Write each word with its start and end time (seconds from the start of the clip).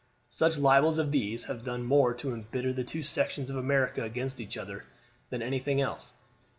"Such 0.31 0.57
libels 0.57 0.97
as 0.97 1.11
these 1.11 1.43
have 1.45 1.63
done 1.63 1.83
more 1.83 2.11
to 2.15 2.33
embitter 2.33 2.73
the 2.73 2.83
two 2.83 3.03
sections 3.03 3.51
of 3.51 3.55
America 3.55 4.03
against 4.03 4.41
each 4.41 4.57
other 4.57 4.85
than 5.29 5.43
anything 5.43 5.79
else. 5.79 6.13